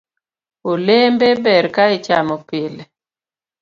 Olembe 0.71 1.29
ber 1.43 1.65
ka 1.75 1.83
ichamo 1.97 2.35
pile 2.47 2.83